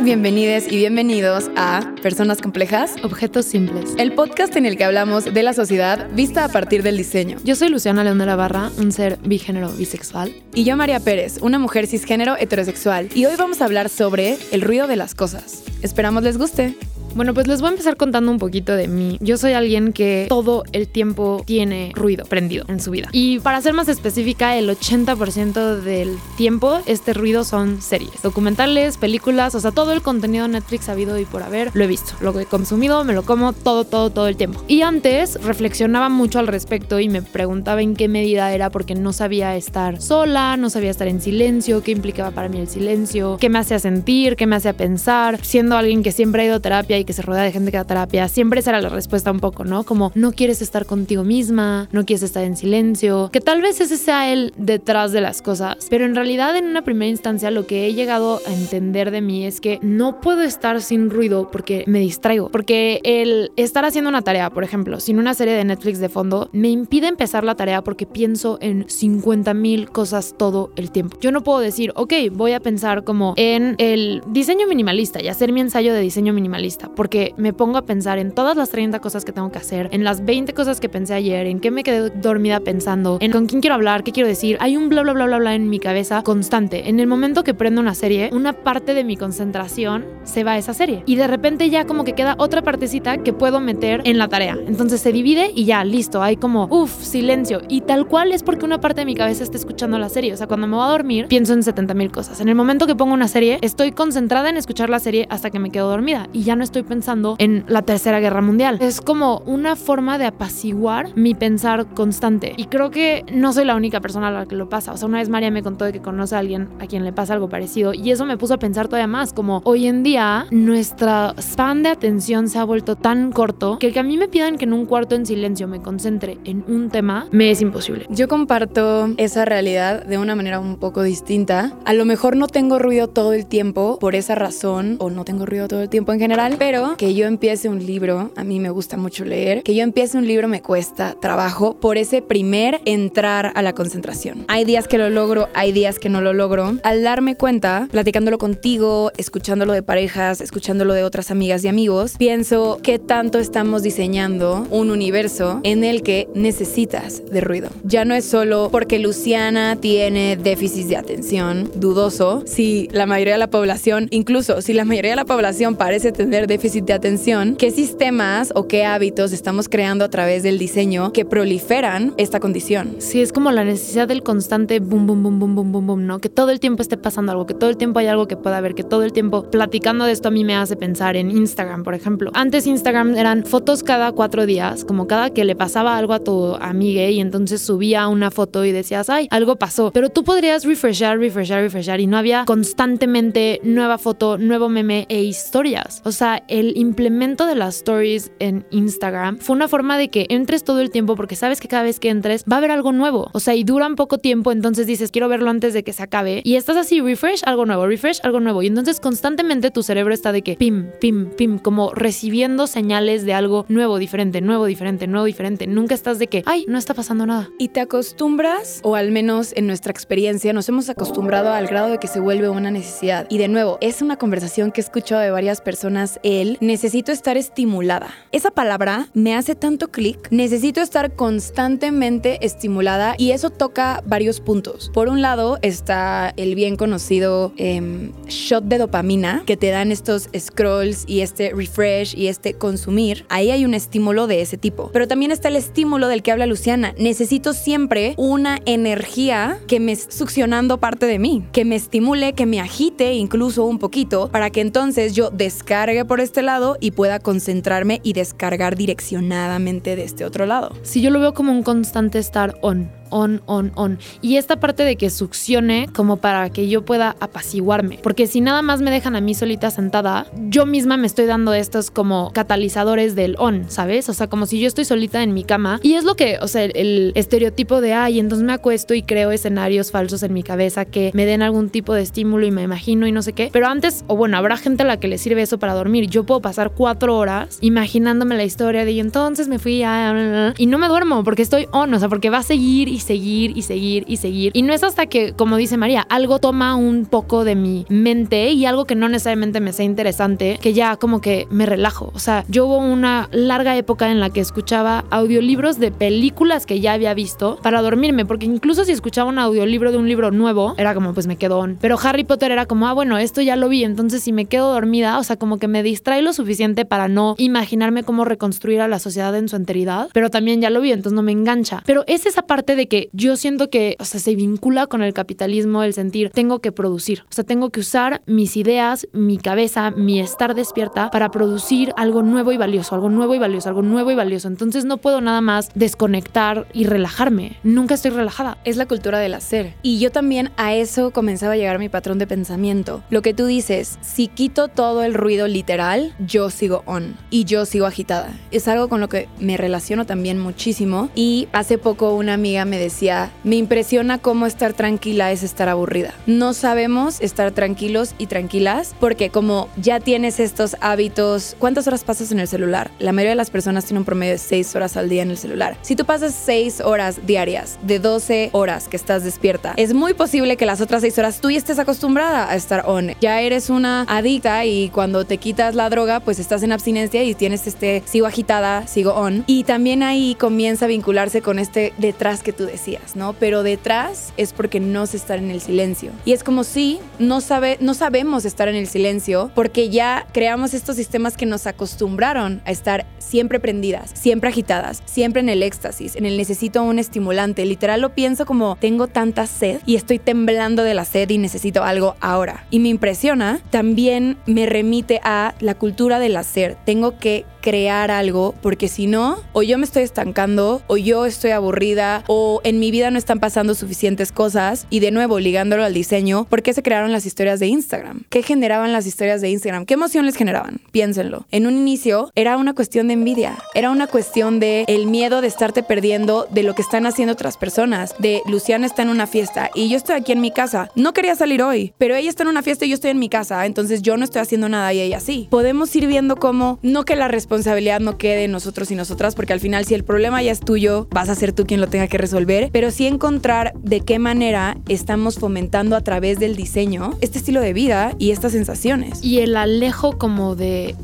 Bienvenidas, 0.08 0.72
y 0.72 0.78
bienvenidos 0.78 1.52
a 1.58 1.94
Personas 2.02 2.42
Complejas, 2.42 2.96
Objetos 3.04 3.46
Simples. 3.46 3.94
el 3.98 4.14
podcast 4.14 4.56
en 4.56 4.66
el 4.66 4.78
que 4.78 4.86
hablamos 4.86 5.26
de 5.26 5.44
la 5.44 5.52
sociedad 5.52 6.08
vista 6.14 6.46
a 6.46 6.48
partir 6.48 6.82
del 6.82 6.96
diseño. 6.96 7.36
Yo 7.44 7.58
soy 7.58 7.68
Luciana 7.68 8.06
León 8.06 8.18
de 8.18 8.26
la 8.26 8.38
Barra, 8.38 8.72
un 8.78 8.94
ser 8.94 9.20
bigénero 9.26 9.70
bisexual. 9.74 10.34
Y 10.54 10.64
yo, 10.64 10.78
María 10.78 11.02
Pérez, 11.02 11.40
una 11.42 11.60
mujer 11.60 11.88
cisgénero 11.88 12.38
heterosexual. 12.40 13.10
Y 13.16 13.26
hoy 13.26 13.36
vamos 13.38 13.60
a 13.60 13.66
hablar 13.66 13.90
sobre 13.90 14.38
el 14.54 14.62
ruido 14.62 14.88
de 14.88 14.96
las 14.96 15.14
cosas. 15.14 15.66
Esperamos 15.82 16.24
les 16.24 16.38
guste. 16.38 16.78
Bueno, 17.18 17.34
pues 17.34 17.48
les 17.48 17.62
voy 17.62 17.70
a 17.70 17.72
empezar 17.72 17.98
contando 17.98 18.30
un 18.30 18.38
poquito 18.38 18.76
de 18.76 18.88
mí. 18.88 19.18
Yo 19.22 19.38
soy 19.38 19.54
alguien 19.54 19.92
que 19.92 20.28
todo 20.30 20.64
el 20.72 20.88
tiempo 20.88 21.42
tiene 21.48 21.92
ruido 21.96 22.26
prendido 22.26 22.64
en 22.68 22.80
su 22.80 22.92
vida. 22.92 23.10
Y 23.12 23.40
para 23.40 23.60
ser 23.60 23.74
más 23.74 23.88
específica, 23.88 24.56
el 24.56 24.70
80% 24.70 25.82
del 25.82 26.16
tiempo 26.38 26.80
este 26.86 27.16
ruido 27.16 27.44
son 27.44 27.82
series, 27.82 28.22
documentales, 28.22 28.98
películas, 28.98 29.56
o 29.56 29.60
sea, 29.60 29.72
todo 29.72 29.94
el 29.94 30.04
contenido 30.04 30.48
Netflix 30.48 30.90
habido 30.90 31.18
y 31.18 31.26
por 31.26 31.42
haber, 31.42 31.72
lo 31.74 31.86
he 31.86 31.88
visto. 31.88 32.14
Lo 32.22 32.40
he 32.40 32.46
consumido, 32.46 33.04
me 33.04 33.14
lo 33.14 33.24
como 33.24 33.52
todo, 33.52 33.84
todo, 33.84 34.12
todo 34.12 34.28
el 34.28 34.38
tiempo. 34.38 34.64
Y 34.68 34.84
antes 34.84 35.44
reflexionaba 35.44 36.10
mucho 36.10 36.38
al 36.38 36.46
respecto 36.46 37.00
y 37.00 37.10
me 37.10 37.24
preguntaba 37.24 37.82
en 37.82 37.96
qué 37.96 38.08
medida 38.08 38.54
era 38.54 38.70
porque 38.70 38.94
no 38.94 39.12
sabía 39.12 39.56
estar 39.56 40.00
sola, 40.04 40.56
no 40.56 40.70
sabía 40.70 40.92
estar 40.92 41.08
en 41.08 41.20
silencio, 41.20 41.82
qué 41.82 41.94
implicaba 41.94 42.30
para 42.30 42.48
mí 42.48 42.60
el 42.60 42.68
silencio, 42.68 43.38
qué 43.40 43.50
me 43.50 43.58
hacía 43.58 43.80
sentir, 43.80 44.36
qué 44.36 44.46
me 44.46 44.56
hacía 44.56 44.74
pensar, 44.74 45.44
siendo 45.44 45.76
alguien 45.76 46.04
que 46.04 46.12
siempre 46.12 46.44
ha 46.44 46.46
ido 46.46 46.56
a 46.58 46.60
terapia 46.60 47.00
y 47.00 47.07
que 47.08 47.14
se 47.14 47.24
rodea 47.24 47.44
de 47.44 47.52
gente 47.52 47.72
que 47.72 47.78
da 47.78 47.86
terapia, 47.86 48.28
siempre 48.28 48.60
esa 48.60 48.72
era 48.72 48.82
la 48.82 48.90
respuesta 48.90 49.32
un 49.32 49.40
poco, 49.40 49.64
¿no? 49.64 49.84
Como 49.84 50.12
no 50.14 50.34
quieres 50.34 50.62
estar 50.62 50.86
contigo 50.86 51.24
misma, 51.24 51.88
no 51.92 52.06
quieres 52.06 52.22
estar 52.22 52.44
en 52.44 52.56
silencio, 52.56 53.30
que 53.32 53.42
tal 53.42 53.62
vez 53.62 53.82
ese 53.82 53.98
sea 53.98 54.32
el 54.32 54.54
detrás 54.58 55.12
de 55.12 55.22
las 55.22 55.42
cosas, 55.42 55.88
pero 55.90 56.06
en 56.06 56.14
realidad 56.14 56.56
en 56.56 56.66
una 56.66 56.84
primera 56.84 57.10
instancia 57.10 57.50
lo 57.50 57.66
que 57.66 57.88
he 57.88 57.94
llegado 57.94 58.42
a 58.46 58.54
entender 58.54 59.10
de 59.10 59.22
mí 59.22 59.46
es 59.46 59.62
que 59.62 59.80
no 59.82 60.20
puedo 60.22 60.44
estar 60.44 60.82
sin 60.82 61.10
ruido 61.10 61.50
porque 61.50 61.84
me 61.88 62.00
distraigo, 62.00 62.50
porque 62.50 63.00
el 63.04 63.52
estar 63.56 63.86
haciendo 63.86 64.10
una 64.10 64.22
tarea, 64.22 64.50
por 64.50 64.64
ejemplo, 64.64 65.00
sin 65.00 65.18
una 65.18 65.34
serie 65.34 65.54
de 65.54 65.64
Netflix 65.64 66.00
de 66.00 66.10
fondo, 66.10 66.50
me 66.52 66.70
impide 66.70 67.08
empezar 67.08 67.44
la 67.46 67.56
tarea 67.56 67.82
porque 67.82 68.06
pienso 68.06 68.58
en 68.62 68.90
50 68.90 69.54
mil 69.54 69.90
cosas 69.90 70.36
todo 70.38 70.72
el 70.76 70.92
tiempo. 70.92 71.18
Yo 71.22 71.32
no 71.32 71.44
puedo 71.44 71.60
decir, 71.60 71.94
ok, 71.96 72.14
voy 72.34 72.52
a 72.52 72.60
pensar 72.60 73.06
como 73.06 73.34
en 73.38 73.76
el 73.78 74.22
diseño 74.28 74.68
minimalista 74.68 75.22
y 75.22 75.30
hacer 75.30 75.54
mi 75.54 75.62
ensayo 75.62 75.94
de 75.94 76.02
diseño 76.02 76.34
minimalista 76.34 76.87
porque 76.90 77.34
me 77.38 77.54
pongo 77.54 77.78
a 77.78 77.84
pensar 77.84 78.18
en 78.18 78.32
todas 78.32 78.58
las 78.58 78.70
30 78.70 79.00
cosas 79.00 79.26
que 79.26 79.32
tengo 79.32 79.52
que 79.52 79.60
hacer, 79.60 79.90
en 79.92 80.04
las 80.04 80.24
20 80.24 80.54
cosas 80.54 80.80
que 80.80 80.90
pensé 80.90 81.14
ayer, 81.14 81.48
en 81.48 81.60
qué 81.60 81.72
me 81.72 81.84
quedé 81.84 82.10
dormida 82.10 82.60
pensando, 82.60 83.18
en 83.22 83.32
con 83.32 83.46
quién 83.46 83.62
quiero 83.62 83.76
hablar, 83.76 84.04
qué 84.04 84.12
quiero 84.12 84.28
decir. 84.28 84.58
Hay 84.60 84.78
un 84.78 84.90
bla 84.90 85.02
bla 85.02 85.14
bla 85.14 85.26
bla 85.26 85.38
bla 85.38 85.56
en 85.56 85.70
mi 85.70 85.80
cabeza 85.80 86.24
constante. 86.24 86.90
En 86.90 87.00
el 87.00 87.08
momento 87.08 87.44
que 87.44 87.54
prendo 87.54 87.82
una 87.82 87.96
serie, 87.96 88.30
una 88.34 88.54
parte 88.54 88.94
de 88.94 89.04
mi 89.04 89.18
concentración 89.18 90.06
se 90.24 90.44
va 90.44 90.54
a 90.54 90.58
esa 90.58 90.74
serie 90.74 91.04
y 91.06 91.16
de 91.16 91.28
repente 91.28 91.70
ya 91.70 91.86
como 91.86 92.04
que 92.04 92.14
queda 92.14 92.36
otra 92.38 92.62
partecita 92.62 93.18
que 93.18 93.34
puedo 93.34 93.60
meter 93.60 94.02
en 94.06 94.18
la 94.18 94.28
tarea. 94.28 94.58
Entonces 94.68 95.02
se 95.02 95.12
divide 95.12 95.52
y 95.54 95.66
ya, 95.66 95.84
listo, 95.84 96.22
hay 96.22 96.38
como, 96.38 96.68
uff, 96.70 97.04
silencio. 97.04 97.62
Y 97.68 97.82
tal 97.82 98.08
cual 98.08 98.32
es 98.32 98.44
porque 98.44 98.66
una 98.66 98.80
parte 98.80 99.02
de 99.02 99.06
mi 99.06 99.16
cabeza 99.16 99.44
está 99.44 99.58
escuchando 99.58 99.98
la 99.98 100.10
serie. 100.10 100.34
O 100.34 100.38
sea, 100.38 100.48
cuando 100.48 100.68
me 100.68 100.76
voy 100.76 100.86
a 100.86 100.90
dormir, 100.90 101.28
pienso 101.28 101.54
en 101.54 101.64
70 101.64 101.94
mil 101.94 102.12
cosas. 102.12 102.40
En 102.42 102.50
el 102.50 102.56
momento 102.56 102.88
que 102.88 102.96
pongo 102.96 103.14
una 103.14 103.28
serie, 103.28 103.60
estoy 103.62 103.92
concentrada 103.92 104.50
en 104.50 104.58
escuchar 104.58 104.90
la 104.90 105.00
serie 105.00 105.28
hasta 105.30 105.50
que 105.50 105.60
me 105.60 105.72
quedo 105.72 105.90
dormida 105.90 106.28
y 106.34 106.44
ya 106.44 106.56
no 106.56 106.64
estoy 106.64 106.77
pensando 106.84 107.36
en 107.40 107.66
la 107.68 107.82
Tercera 107.82 108.20
Guerra 108.20 108.42
Mundial. 108.42 108.78
Es 108.82 109.02
como 109.02 109.40
una 109.46 109.76
forma 109.76 110.18
de 110.18 110.26
apaciguar 110.26 111.16
mi 111.16 111.34
pensar 111.34 111.88
constante. 111.94 112.54
Y 112.58 112.66
creo 112.66 112.92
que 112.92 113.26
no 113.32 113.54
soy 113.54 113.66
la 113.66 113.76
única 113.76 114.00
persona 114.00 114.28
a 114.30 114.32
la 114.32 114.46
que 114.46 114.56
lo 114.56 114.70
pasa. 114.70 114.94
O 114.94 114.98
sea, 114.98 115.08
una 115.08 115.20
vez 115.20 115.30
María 115.30 115.52
me 115.52 115.64
contó 115.64 115.86
de 115.86 115.94
que 115.94 116.02
conoce 116.02 116.36
a 116.36 116.40
alguien 116.40 116.70
a 116.80 116.88
quien 116.88 117.04
le 117.04 117.12
pasa 117.12 117.34
algo 117.34 117.50
parecido 117.50 117.94
y 117.94 118.12
eso 118.12 118.26
me 118.26 118.38
puso 118.38 118.54
a 118.54 118.58
pensar 118.58 118.88
todavía 118.88 119.08
más, 119.08 119.34
como 119.34 119.62
hoy 119.66 119.88
en 119.88 120.04
día 120.04 120.46
nuestra 120.52 121.34
span 121.40 121.84
de 121.84 121.90
atención 121.90 122.50
se 122.50 122.60
ha 122.60 122.64
vuelto 122.64 122.96
tan 122.96 123.32
corto 123.32 123.78
que 123.80 123.92
que 123.92 124.00
a 124.00 124.04
mí 124.04 124.18
me 124.18 124.28
pidan 124.28 124.58
que 124.58 124.66
en 124.66 124.74
un 124.74 124.86
cuarto 124.86 125.16
en 125.16 125.26
silencio 125.26 125.68
me 125.68 125.82
concentre 125.82 126.38
en 126.44 126.64
un 126.68 126.90
tema 126.90 127.28
me 127.32 127.52
es 127.52 127.62
imposible. 127.62 128.06
Yo 128.10 128.28
comparto 128.28 129.10
esa 129.18 129.46
realidad 129.46 130.06
de 130.06 130.18
una 130.18 130.36
manera 130.36 130.60
un 130.60 130.78
poco 130.78 131.04
distinta. 131.04 131.74
A 131.86 131.94
lo 131.94 132.06
mejor 132.06 132.36
no 132.36 132.48
tengo 132.48 132.80
ruido 132.80 133.08
todo 133.08 133.34
el 133.34 133.46
tiempo 133.46 133.98
por 134.00 134.16
esa 134.16 134.36
razón, 134.36 134.98
o 135.00 135.10
no 135.10 135.26
tengo 135.26 135.46
ruido 135.46 135.68
todo 135.68 135.82
el 135.82 135.90
tiempo 135.90 136.14
en 136.14 136.20
general, 136.20 136.56
pero 136.60 136.67
que 136.98 137.14
yo 137.14 137.28
empiece 137.28 137.70
un 137.70 137.86
libro, 137.86 138.32
a 138.36 138.44
mí 138.44 138.60
me 138.60 138.70
gusta 138.70 138.98
mucho 138.98 139.24
leer, 139.24 139.64
que 139.64 139.74
yo 139.74 139.84
empiece 139.84 140.18
un 140.18 140.28
libro 140.28 140.50
me 140.50 140.62
cuesta 140.62 141.16
trabajo 141.22 141.80
por 141.80 141.98
ese 141.98 142.22
primer 142.22 142.82
entrar 142.84 143.54
a 143.56 143.62
la 143.62 143.72
concentración. 143.72 144.44
Hay 144.50 144.66
días 144.66 144.86
que 144.90 144.98
lo 144.98 145.10
logro, 145.10 145.48
hay 145.54 145.72
días 145.72 145.98
que 145.98 146.10
no 146.10 146.20
lo 146.20 146.34
logro. 146.34 146.78
Al 146.84 147.04
darme 147.04 147.36
cuenta, 147.36 147.88
platicándolo 147.90 148.38
contigo, 148.38 149.14
escuchándolo 149.18 149.72
de 149.72 149.82
parejas, 149.82 150.42
escuchándolo 150.42 150.94
de 150.94 151.06
otras 151.06 151.32
amigas 151.32 151.64
y 151.64 151.70
amigos, 151.70 152.16
pienso 152.18 152.80
que 152.84 153.00
tanto 153.00 153.40
estamos 153.40 153.82
diseñando 153.82 154.68
un 154.70 154.92
universo 154.92 155.62
en 155.64 155.86
el 155.86 156.04
que 156.04 156.28
necesitas 156.36 157.24
de 157.32 157.40
ruido. 157.40 157.70
Ya 157.86 158.04
no 158.04 158.14
es 158.14 158.26
solo 158.26 158.68
porque 158.74 159.00
Luciana 159.00 159.78
tiene 159.78 160.36
déficit 160.36 160.88
de 160.88 160.98
atención, 160.98 161.72
dudoso, 161.76 162.44
si 162.46 162.90
la 162.92 163.06
mayoría 163.06 163.36
de 163.36 163.40
la 163.40 163.50
población, 163.50 164.08
incluso 164.12 164.62
si 164.62 164.74
la 164.74 164.84
mayoría 164.84 165.12
de 165.12 165.16
la 165.16 165.26
población 165.26 165.78
parece 165.78 166.12
tener 166.12 166.46
déficit 166.46 166.57
de 166.58 166.94
atención, 166.94 167.56
qué 167.56 167.70
sistemas 167.70 168.52
o 168.56 168.68
qué 168.68 168.84
hábitos 168.84 169.32
estamos 169.32 169.70
creando 169.70 170.04
a 170.04 170.10
través 170.10 170.42
del 170.42 170.58
diseño 170.58 171.14
que 171.14 171.24
proliferan 171.24 172.16
esta 172.18 172.40
condición. 172.40 172.96
Sí, 172.98 173.22
es 173.22 173.32
como 173.32 173.52
la 173.52 173.64
necesidad 173.64 174.08
del 174.08 174.24
constante 174.24 174.80
boom, 174.80 175.06
boom, 175.06 175.22
boom, 175.22 175.40
boom, 175.40 175.56
boom, 175.56 175.72
boom, 175.72 175.88
boom, 175.88 176.06
¿no? 176.08 176.20
Que 176.20 176.30
todo 176.30 176.50
el 176.50 176.60
tiempo 176.60 176.82
esté 176.82 176.98
pasando 176.98 177.32
algo, 177.32 177.46
que 177.46 177.54
todo 177.54 177.70
el 177.70 177.78
tiempo 177.78 178.00
hay 178.00 178.08
algo 178.08 178.28
que 178.28 178.38
pueda 178.38 178.60
ver, 178.60 178.74
que 178.74 178.84
todo 178.84 179.04
el 179.04 179.14
tiempo 179.14 179.44
platicando 179.52 180.06
de 180.06 180.12
esto 180.12 180.30
a 180.30 180.32
mí 180.32 180.44
me 180.44 180.56
hace 180.56 180.76
pensar 180.76 181.16
en 181.16 181.30
Instagram, 181.30 181.84
por 181.84 181.94
ejemplo. 181.94 182.32
Antes 182.34 182.66
Instagram 182.66 183.16
eran 183.16 183.46
fotos 183.46 183.84
cada 183.84 184.12
cuatro 184.12 184.48
días, 184.48 184.84
como 184.84 185.06
cada 185.06 185.30
que 185.30 185.46
le 185.46 185.56
pasaba 185.56 185.96
algo 185.96 186.14
a 186.14 186.20
tu 186.20 186.56
amiga 186.56 187.08
y 187.08 187.20
entonces 187.20 187.62
subía 187.62 188.08
una 188.08 188.32
foto 188.32 188.66
y 188.66 188.72
decías, 188.72 189.10
ay, 189.10 189.28
algo 189.30 189.58
pasó. 189.58 189.92
Pero 189.94 190.10
tú 190.10 190.24
podrías 190.24 190.66
refreshar, 190.66 191.20
refreshar, 191.20 191.62
refreshar 191.62 192.00
y 192.00 192.08
no 192.08 192.18
había 192.18 192.46
constantemente 192.46 193.62
nueva 193.64 194.00
foto, 194.00 194.40
nuevo 194.40 194.70
meme 194.70 195.06
e 195.08 195.22
historias. 195.22 196.02
O 196.04 196.12
sea, 196.12 196.44
el 196.48 196.78
implemento 196.78 197.46
de 197.46 197.56
las 197.56 197.78
stories 197.78 198.32
en 198.40 198.66
Instagram 198.72 199.38
fue 199.40 199.56
una 199.56 199.68
forma 199.68 199.98
de 199.98 200.10
que 200.10 200.26
entres 200.30 200.64
todo 200.64 200.82
el 200.82 200.90
tiempo 200.90 201.16
porque 201.16 201.36
sabes 201.36 201.60
que 201.60 201.68
cada 201.68 201.84
vez 201.84 202.00
que 202.00 202.10
entres 202.10 202.44
va 202.50 202.56
a 202.56 202.60
haber 202.60 202.72
algo 202.72 202.92
nuevo. 202.92 203.30
O 203.34 203.40
sea, 203.40 203.56
y 203.56 203.64
duran 203.64 203.96
poco 203.96 204.18
tiempo, 204.18 204.52
entonces 204.52 204.88
dices, 204.88 205.12
quiero 205.12 205.30
verlo 205.30 205.50
antes 205.50 205.74
de 205.74 205.84
que 205.84 205.94
se 205.94 206.04
acabe. 206.04 206.42
Y 206.44 206.56
estás 206.56 206.78
así, 206.78 207.02
refresh, 207.02 207.42
algo 207.46 207.66
nuevo, 207.66 207.88
refresh, 207.88 208.20
algo 208.24 208.40
nuevo. 208.40 208.62
Y 208.64 208.68
entonces 208.68 209.00
constantemente 209.00 209.72
tu 209.72 209.84
cerebro 209.84 210.14
está 210.14 210.32
de 210.32 210.42
que 210.42 210.56
pim, 210.56 210.88
pim, 211.00 211.30
pim, 211.30 211.60
como 211.60 211.94
recibiendo 211.94 212.68
señales 212.68 213.26
de 213.26 213.34
algo 213.34 213.66
nuevo, 213.70 213.98
diferente, 213.98 214.42
nuevo, 214.42 214.66
diferente, 214.66 215.08
nuevo, 215.08 215.26
diferente. 215.26 215.68
Nunca 215.68 215.96
estás 215.96 216.20
de 216.20 216.28
que, 216.28 216.44
ay, 216.46 216.66
no 216.68 216.78
está 216.78 216.94
pasando 216.94 217.26
nada. 217.26 217.50
Y 217.58 217.70
te 217.70 217.82
acostumbras, 217.82 218.80
o 218.84 218.96
al 218.96 219.12
menos 219.12 219.54
en 219.56 219.68
nuestra 219.68 219.92
experiencia, 219.92 220.54
nos 220.54 220.68
hemos 220.70 220.90
acostumbrado 220.90 221.52
al 221.52 221.68
grado 221.68 221.90
de 221.90 221.98
que 221.98 222.08
se 222.08 222.20
vuelve 222.20 222.50
una 222.50 222.72
necesidad. 222.72 223.28
Y 223.30 223.38
de 223.38 223.48
nuevo, 223.48 223.78
es 223.82 224.02
una 224.02 224.18
conversación 224.18 224.72
que 224.72 224.82
he 224.82 224.84
escuchado 224.84 225.22
de 225.22 225.32
varias 225.32 225.62
personas, 225.62 226.20
necesito 226.62 227.12
estar 227.12 227.38
estimulada. 227.38 228.10
Esa 228.32 228.52
palabra 228.52 229.08
me 229.14 229.36
hace 229.36 229.56
tanto 229.56 229.90
clic. 229.90 230.28
Necesito 230.32 230.82
estar 230.82 231.16
constantemente 231.16 232.46
estimulada 232.46 233.16
y 233.18 233.32
eso 233.32 233.50
toca 233.50 234.04
varios 234.06 234.40
puntos. 234.40 234.92
Por 234.94 235.10
un 235.10 235.22
lado 235.22 235.58
está 235.62 236.34
el 236.38 236.56
bien 236.56 236.76
conocido 236.76 237.54
em, 237.58 238.12
shot 238.28 238.66
de 238.66 238.78
dopamina 238.78 239.44
que 239.46 239.58
te 239.58 239.70
dan 239.70 239.92
estos 239.92 240.30
scrolls 240.38 241.06
y 241.08 241.22
este 241.22 241.52
refresh 241.54 242.18
y 242.18 242.28
este 242.28 242.54
consumir. 242.54 243.26
Ahí 243.30 243.52
hay 243.52 243.66
un 243.66 243.74
estímulo 243.74 244.28
de 244.28 244.42
ese 244.42 244.58
tipo. 244.58 244.90
Pero 244.94 245.08
también 245.08 245.32
está 245.32 245.48
el 245.48 245.56
estímulo 245.56 246.08
del 246.08 246.24
que 246.24 246.32
habla 246.32 246.46
Luciana. 246.46 246.94
Necesito 246.98 247.54
siempre 247.54 248.14
una 248.18 248.60
energía 248.66 249.60
que 249.68 249.80
me 249.80 249.96
succionando 249.96 250.80
parte 250.80 251.06
de 251.06 251.20
mí, 251.20 251.44
que 251.52 251.66
me 251.66 251.76
estimule, 251.76 252.34
que 252.34 252.46
me 252.46 252.60
agite 252.60 253.14
incluso 253.14 253.66
un 253.66 253.80
poquito 253.80 254.30
para 254.30 254.50
que 254.50 254.62
entonces 254.62 255.14
yo 255.14 255.30
descargue 255.30 256.06
por 256.06 256.20
este 256.28 256.44
lado 256.44 256.78
y 256.80 256.92
pueda 256.92 257.20
concentrarme 257.20 258.00
y 258.04 258.14
descargar 258.14 258.76
direccionadamente 258.76 259.96
de 259.96 260.04
este 260.04 260.26
otro 260.26 260.46
lado. 260.46 260.76
Si 260.84 261.02
yo 261.02 261.10
lo 261.10 261.20
veo 261.20 261.34
como 261.34 261.52
un 261.52 261.64
constante 261.64 262.20
estar 262.20 262.58
on, 262.62 262.92
on, 263.10 263.42
on, 263.46 263.72
on. 263.76 264.00
Y 264.22 264.38
esta 264.38 264.60
parte 264.60 264.84
de 264.84 264.96
que 264.96 265.10
succione 265.10 265.90
como 265.94 266.18
para 266.18 266.50
que 266.50 266.68
yo 266.68 266.84
pueda 266.84 267.16
apaciguarme. 267.20 268.00
Porque 268.04 268.28
si 268.28 268.42
nada 268.42 268.62
más 268.62 268.82
me 268.82 268.92
dejan 268.92 269.16
a 269.16 269.22
mí 269.22 269.34
solita 269.34 269.72
sentada, 269.72 270.28
yo 270.50 270.66
misma 270.66 270.98
me 270.98 271.08
estoy 271.08 271.26
dando 271.26 271.54
estos 271.54 271.92
como 271.92 272.32
catalizadores 272.34 273.16
del 273.16 273.36
on, 273.40 273.70
¿sabes? 273.70 274.10
O 274.10 274.14
sea, 274.14 274.28
como 274.28 274.46
si 274.46 274.60
yo 274.60 274.68
estoy 274.68 274.86
solita 274.86 275.24
en 275.24 275.34
mi 275.34 275.44
cama. 275.44 275.80
Y 275.84 275.94
es 275.94 276.04
lo 276.04 276.16
que, 276.16 276.38
o 276.42 276.48
sea, 276.48 276.66
el, 276.66 277.12
estereotipo 277.16 277.82
de, 277.82 277.94
ay, 277.94 278.20
entonces 278.20 278.46
me 278.46 278.54
acuesto 278.54 278.94
y 278.94 279.04
creo 279.04 279.32
escenarios 279.32 279.92
falsos 279.92 280.24
en 280.24 280.34
mi 280.34 280.44
cabeza 280.44 280.86
que 280.86 281.12
me 281.14 281.26
den 281.26 281.42
algún 281.42 281.70
tipo 281.70 281.94
de 281.94 282.02
estímulo 282.02 282.46
y 282.46 282.52
me 282.52 282.64
imagino 282.64 283.08
y 283.08 283.12
no 283.12 283.22
sé 283.22 283.34
qué. 283.34 283.50
Pero 283.52 283.68
antes, 283.68 284.04
o 284.08 284.16
bueno, 284.16 284.38
habrá 284.38 284.58
gente 284.58 284.84
a 284.84 284.86
la 284.86 285.00
que 285.00 285.08
le 285.08 285.18
sirve 285.18 285.42
eso 285.42 285.60
para 285.60 285.74
dormir. 285.74 286.08
Yo 286.08 286.26
puedo 286.26 286.42
pasar 286.42 286.72
cuatro 286.72 287.16
horas 287.18 287.58
imaginándome 287.62 288.36
la 288.36 288.44
historia 288.44 288.86
de 288.86 288.98
y 288.98 289.00
entonces 289.00 289.48
me 289.48 289.60
fui 289.60 289.84
a... 289.84 290.54
Y 290.58 290.66
no 290.66 290.78
me 290.78 290.88
duermo 290.88 291.24
porque 291.24 291.44
estoy 291.44 291.68
on, 291.72 291.94
o 291.94 292.00
sea, 292.00 292.10
porque 292.10 292.30
va 292.30 292.40
a 292.40 292.44
seguir 292.44 292.90
y 292.98 293.00
seguir 293.00 293.56
y 293.56 293.62
seguir 293.62 294.06
y 294.08 294.18
seguir. 294.18 294.52
Y 294.56 294.64
no 294.64 294.74
es 294.74 294.84
hasta 294.84 295.06
que, 295.06 295.34
como 295.34 295.56
dice 295.58 295.78
María, 295.78 296.02
algo 296.10 296.40
toma 296.40 296.76
un 296.76 297.06
poco 297.06 297.44
de 297.44 297.56
mi 297.56 297.86
mente 297.90 298.50
y 298.50 298.66
algo 298.66 298.86
que 298.86 298.96
no 298.96 299.08
necesariamente 299.08 299.60
me 299.60 299.72
sea 299.72 299.86
interesante, 299.86 300.58
que 300.60 300.74
ya 300.74 300.98
como 300.98 301.22
que 301.22 301.48
me 301.52 301.68
relajo. 301.68 302.12
O 302.16 302.20
sea, 302.20 302.44
yo 302.48 302.66
hubo 302.66 302.80
una 302.80 303.30
larga 303.32 303.78
época 303.78 304.10
en 304.10 304.20
la 304.20 304.32
que 304.32 304.40
escuchaba 304.40 305.06
audiolibros 305.12 305.80
de 305.80 305.92
películas 305.92 306.66
que 306.66 306.80
ya 306.80 306.94
había 306.94 307.14
visto 307.14 307.60
para 307.62 307.84
dormirme, 307.84 308.26
porque 308.26 308.48
incluso 308.48 308.84
si 308.84 308.94
escuchaba 308.94 309.30
un 309.30 309.38
audiolibro 309.38 309.92
de 309.92 309.98
un 309.98 310.10
libro 310.10 310.32
nuevo, 310.32 310.74
era 310.78 310.96
como 310.96 311.14
pues 311.14 311.28
me 311.28 311.38
quedo 311.38 311.60
on. 311.60 311.78
Pero 311.80 311.98
Harry 312.02 312.24
Potter 312.24 312.52
era 312.52 312.66
como, 312.66 312.88
ah, 312.88 312.94
bueno, 312.94 313.20
esto 313.20 313.42
ya 313.42 313.56
lo 313.56 313.70
vi, 313.70 313.84
entonces 313.84 314.24
si 314.24 314.32
me 314.34 314.46
quedo 314.46 314.74
dormida, 314.74 315.20
o 315.20 315.24
sea, 315.24 315.36
como 315.36 315.60
que 315.60 315.68
me 315.68 315.84
distrae 315.84 316.24
lo 316.24 316.34
suficiente 316.34 316.86
para 316.86 317.08
no 317.08 317.36
imaginarme 317.38 318.02
cómo 318.02 318.26
reconstruir 318.26 318.82
a 318.82 318.88
la 318.88 318.98
sociedad 318.98 319.36
en 319.36 319.50
su 319.50 319.56
enteridad, 319.56 320.10
pero 320.14 320.32
también 320.32 320.62
ya 320.62 320.72
lo 320.72 320.82
vi, 320.82 320.92
entonces 320.92 321.14
no 321.14 321.22
me 321.22 321.32
engancha. 321.32 321.84
Pero 321.86 322.04
es 322.08 322.26
esa 322.26 322.42
parte 322.42 322.76
de 322.76 322.87
que 322.88 323.10
yo 323.14 323.36
siento 323.38 323.70
que, 323.70 323.96
o 324.00 324.06
sea, 324.06 324.20
se 324.20 324.36
vincula 324.36 324.88
con 324.88 325.02
el 325.02 325.14
capitalismo 325.14 325.84
el 325.84 325.94
sentir, 325.94 326.30
tengo 326.30 326.60
que 326.60 326.72
producir, 326.72 327.24
o 327.30 327.34
sea, 327.34 327.44
tengo 327.44 327.70
que 327.70 327.80
usar 327.80 328.22
mis 328.26 328.58
ideas, 328.58 329.08
mi 329.14 329.38
cabeza, 329.38 329.92
mi 329.92 330.20
estar 330.20 330.56
despierta 330.56 331.10
para 331.12 331.32
producir 331.32 331.94
algo 331.98 332.24
nuevo 332.24 332.52
y 332.52 332.58
valioso, 332.58 332.96
algo 332.96 333.10
nuevo 333.10 333.36
y 333.36 333.40
valioso, 333.40 333.70
algo 333.70 333.82
nuevo 333.82 334.12
y 334.12 334.16
valioso. 334.16 334.48
Entonces 334.48 334.86
no 334.86 334.98
puedo 334.98 335.22
nada 335.22 335.42
más 335.42 335.70
desconectar 335.76 336.68
y 336.74 336.86
relajarme. 336.86 337.58
Nunca 337.64 337.96
estoy 337.96 338.12
relajada. 338.12 338.58
Es 338.64 338.78
la 338.78 338.86
cultura 338.86 339.20
del 339.20 339.34
hacer. 339.34 339.74
Y 339.82 340.00
yo 340.00 340.12
también 340.12 340.52
a 340.58 340.76
eso 340.76 341.12
comenzaba 341.12 341.54
a 341.54 341.58
llegar 341.58 341.80
mi 341.80 341.90
patrón 341.90 342.20
de 342.20 342.28
pensamiento. 342.28 343.04
Lo 343.10 343.22
que 343.22 343.34
tú 343.34 343.46
dices, 343.46 343.98
si 344.02 344.28
quito 344.28 344.68
todo 344.68 345.04
el 345.04 345.14
ruido 345.14 345.48
literal, 345.48 346.14
yo 346.20 346.50
sigo 346.50 346.84
on 346.86 347.16
y 347.30 347.46
yo 347.46 347.66
sigo 347.66 347.86
agitada. 347.86 348.34
Es 348.52 348.68
algo 348.68 348.90
con 348.90 349.02
lo 349.02 349.10
que 349.10 349.28
me 349.40 349.58
relaciono 349.58 350.06
también 350.06 350.40
muchísimo. 350.40 351.10
Y 351.16 351.48
hace 351.52 351.78
poco 351.78 352.14
una 352.14 352.34
amiga 352.34 352.66
me 352.78 352.84
decía, 352.84 353.32
me 353.44 353.56
impresiona 353.56 354.20
cómo 354.20 354.46
estar 354.46 354.74
tranquila 354.74 355.32
es 355.32 355.42
estar 355.42 355.68
aburrida. 355.68 356.14
No 356.28 356.54
sabemos 356.54 357.20
estar 357.22 357.52
tranquilos 357.52 358.14
y 358.20 358.28
tranquilas 358.28 358.94
porque 359.00 359.32
como 359.32 359.68
ya 359.78 360.00
tienes 360.00 360.40
estos 360.40 360.78
hábitos, 360.80 361.56
¿cuántas 361.58 361.88
horas 361.88 362.04
pasas 362.04 362.32
en 362.32 362.38
el 362.38 362.48
celular? 362.48 362.92
La 363.00 363.14
mayoría 363.14 363.32
de 363.32 363.38
las 363.38 363.50
personas 363.50 363.86
tienen 363.86 364.02
un 364.02 364.06
promedio 364.06 364.34
de 364.34 364.38
6 364.38 364.76
horas 364.76 364.96
al 364.96 365.10
día 365.10 365.24
en 365.24 365.32
el 365.32 365.38
celular. 365.40 365.76
Si 365.82 365.96
tú 365.96 366.06
pasas 366.06 366.36
6 366.46 366.82
horas 366.82 367.26
diarias 367.26 367.80
de 367.82 367.98
12 367.98 368.52
horas 368.52 368.88
que 368.88 368.96
estás 368.96 369.24
despierta, 369.24 369.74
es 369.76 369.96
muy 369.96 370.14
posible 370.14 370.56
que 370.56 370.68
las 370.68 370.80
otras 370.80 371.02
6 371.02 371.18
horas 371.18 371.42
tú 371.42 371.50
estés 371.50 371.80
acostumbrada 371.80 372.48
a 372.48 372.56
estar 372.56 372.84
on. 372.86 373.16
Ya 373.22 373.42
eres 373.42 373.72
una 373.72 374.04
adicta 374.04 374.66
y 374.66 374.90
cuando 374.90 375.26
te 375.26 375.40
quitas 375.40 375.74
la 375.74 375.90
droga, 375.90 376.20
pues 376.20 376.38
estás 376.38 376.62
en 376.62 376.72
abstinencia 376.72 377.24
y 377.24 377.34
tienes 377.34 377.66
este 377.66 378.04
sigo 378.06 378.28
agitada, 378.28 378.86
sigo 378.86 379.14
on. 379.14 379.46
Y 379.48 379.64
también 379.64 380.04
ahí 380.04 380.36
comienza 380.40 380.86
a 380.86 380.90
vincularse 380.90 381.42
con 381.42 381.58
este 381.58 381.92
detrás 381.98 382.44
que 382.44 382.54
tú 382.54 382.67
decías, 382.68 383.16
¿no? 383.16 383.34
Pero 383.34 383.64
detrás 383.64 384.34
es 384.38 384.54
porque 384.54 384.80
no 384.80 385.08
se 385.08 385.18
está 385.18 385.36
en 385.36 385.50
el 385.50 385.62
silencio. 385.62 386.12
Y 386.26 386.34
es 386.34 386.44
como 386.44 386.64
si 386.64 387.00
no, 387.20 387.42
sabe, 387.42 387.78
no 387.82 387.94
sabemos 387.94 388.46
estar 388.46 388.68
en 388.68 388.76
el 388.76 388.88
silencio 388.88 389.52
porque 389.56 389.90
ya 389.90 390.28
creamos 390.34 390.74
estos 390.74 390.96
sistemas 390.96 391.36
que 391.38 391.46
nos 391.46 391.66
acostumbraron 391.68 392.62
a 392.66 392.72
estar 392.72 393.06
siempre 393.18 393.60
prendidas, 393.60 394.12
siempre 394.14 394.50
agitadas, 394.50 395.02
siempre 395.06 395.42
en 395.42 395.50
el 395.50 395.64
éxtasis, 395.64 396.16
en 396.16 396.26
el 396.26 396.38
necesito 396.38 396.84
un 396.84 397.00
estimulante. 397.00 397.66
Literal 397.66 398.02
lo 398.02 398.14
pienso 398.14 398.46
como 398.46 398.78
tengo 398.80 399.08
tanta 399.08 399.48
sed 399.48 399.82
y 399.86 399.96
estoy 399.96 400.20
temblando 400.20 400.84
de 400.84 400.94
la 400.94 401.06
sed 401.06 401.30
y 401.30 401.38
necesito 401.38 401.84
algo 401.84 402.16
ahora. 402.22 402.66
Y 402.70 402.80
me 402.80 402.90
impresiona, 402.90 403.62
también 403.70 404.38
me 404.46 404.66
remite 404.66 405.20
a 405.24 405.56
la 405.60 405.76
cultura 405.76 406.20
del 406.20 406.38
hacer. 406.38 406.78
Tengo 406.86 407.18
que 407.18 407.46
crear 407.68 408.12
algo, 408.12 408.56
porque 408.62 408.88
si 408.88 409.08
no, 409.08 409.44
o 409.52 409.62
yo 409.62 409.78
me 409.78 409.84
estoy 409.84 410.04
estancando, 410.04 410.82
o 410.88 410.96
yo 410.96 411.26
estoy 411.26 411.52
aburrida, 411.52 412.24
o 412.28 412.62
en 412.64 412.80
mi 412.80 412.92
vida 412.92 413.12
no 413.12 413.18
están 413.18 413.42
pasando 413.42 413.76
suficientes 413.76 414.32
cosas. 414.32 414.88
Y 414.90 415.02
de 415.02 415.12
nuevo, 415.12 415.38
ligándolo 415.38 415.84
al 415.84 415.94
diseño, 415.94 416.46
¿por 416.46 416.64
qué 416.64 416.74
se 416.74 416.82
crearon 416.82 417.12
las 417.12 417.26
historias 417.26 417.60
de 417.60 417.68
Instagram? 417.68 418.24
¿Qué 418.30 418.42
generaban 418.42 418.94
las 418.94 419.06
historias 419.06 419.42
de 419.42 419.50
Instagram? 419.50 419.86
¿Qué 419.86 419.96
emoción 419.96 420.26
les 420.26 420.38
generaban? 420.38 420.80
Piénsenlo. 420.92 421.46
En 421.52 421.68
un 421.68 421.76
inicio 421.76 422.32
era 422.36 422.56
una 422.56 422.74
cuestión 422.74 423.10
de 423.10 423.16
envidia, 423.16 423.58
era 423.76 423.92
una 423.92 424.08
cuestión 424.08 424.62
de 424.62 424.86
el 424.88 425.06
miedo 425.06 425.42
de 425.42 425.48
estarte 425.48 425.84
perdiendo 425.84 426.48
de 426.50 426.64
lo 426.64 426.74
que 426.74 426.84
están 426.84 427.06
haciendo 427.06 427.34
otras 427.34 427.58
personas, 427.58 428.16
de 428.18 428.44
Luciana 428.46 428.86
está 428.86 429.02
en 429.02 429.10
una 429.10 429.28
fiesta 429.28 429.72
y 429.76 429.90
yo 429.90 429.98
estoy 429.98 430.16
aquí 430.16 430.32
en 430.32 430.40
mi 430.40 430.52
casa. 430.52 430.90
No 430.96 431.12
quería 431.12 431.36
salir 431.36 431.62
hoy, 431.62 431.94
pero 431.98 432.16
ella 432.16 432.30
está 432.30 432.44
en 432.44 432.50
una 432.50 432.64
fiesta 432.64 432.86
y 432.86 432.90
yo 432.90 432.96
estoy 432.96 433.12
en 433.12 433.20
mi 433.20 433.28
casa, 433.28 433.66
entonces 433.66 434.02
yo 434.04 434.16
no 434.16 434.24
estoy 434.24 434.42
haciendo 434.42 434.70
nada 434.70 434.94
y 434.94 435.02
ella 435.02 435.20
sí. 435.20 435.50
Podemos 435.52 435.94
ir 435.98 436.08
viendo 436.08 436.38
cómo 436.38 436.80
no 436.82 437.04
que 437.04 437.18
la 437.18 437.28
responsabilidad 437.28 437.57
responsabilidad 437.58 438.00
no 438.00 438.20
quede 438.20 438.44
en 438.44 438.52
nosotros 438.52 438.92
y 438.92 438.96
nosotras, 438.96 439.34
porque 439.34 439.52
al 439.52 439.60
final 439.60 439.84
si 439.86 439.96
el 439.96 440.04
problema 440.04 440.44
ya 440.44 440.52
es 440.52 440.60
tuyo, 440.60 441.08
vas 441.10 441.28
a 441.30 441.36
ser 441.36 441.54
tú 441.54 441.66
quien 441.66 441.82
lo 441.82 441.88
tenga 441.88 442.08
que 442.08 442.20
resolver, 442.20 442.70
pero 442.72 442.92
sí 442.92 443.08
encontrar 443.08 443.74
de 443.82 444.02
qué 444.02 444.20
manera 444.20 444.78
estamos 444.88 445.40
fomentando 445.40 445.96
a 445.96 446.02
través 446.02 446.38
del 446.38 446.56
diseño 446.56 447.16
este 447.20 447.40
estilo 447.40 447.60
de 447.60 447.74
vida 447.74 448.14
y 448.20 448.30
estas 448.30 448.52
sensaciones. 448.52 449.24
Y 449.24 449.40
el 449.40 449.58
alejo 449.58 450.20
como 450.20 450.56
de 450.56 450.96